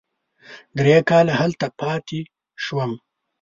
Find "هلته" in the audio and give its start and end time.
1.41-1.67